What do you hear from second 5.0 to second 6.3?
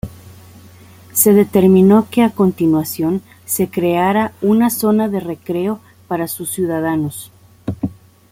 de recreo para